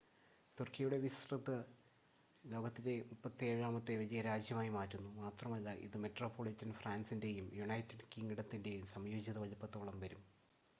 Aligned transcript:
തുർക്കിയുടെ 0.57 0.97
വിസ്‌തൃതി 1.01 1.57
ലോകത്തിലെ 2.43 2.95
37-ാമത്തെ 3.03 3.97
വലിയ 4.01 4.23
രാജ്യമായി 4.29 4.71
മാറ്റുന്നു 4.77 5.11
മാത്രമല്ല 5.19 5.77
ഇത് 5.85 5.99
മെട്രോപൊളിറ്റൻ 6.05 6.71
ഫ്രാൻസിൻ്റെയും 6.79 7.49
യുണൈറ്റഡ് 7.59 8.11
കിംഗ്ഡത്തിൻ്റെയും 8.15 8.85
സംയോജിത 8.95 9.39
വലുപ്പത്തോളം 9.39 9.99
വരും 9.99 10.23